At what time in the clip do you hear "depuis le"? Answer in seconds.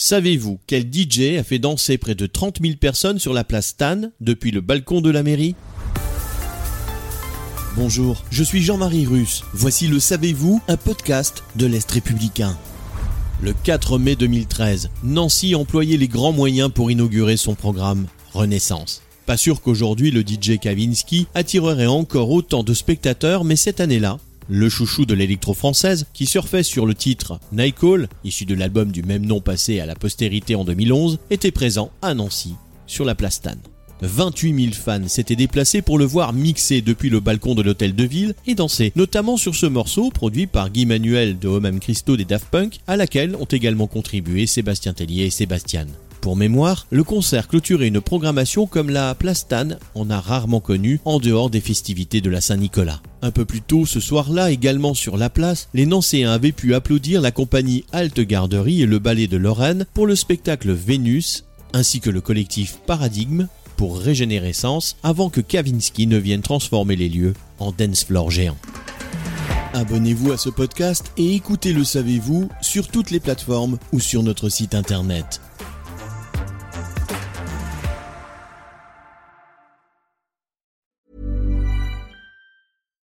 4.20-4.60, 36.82-37.20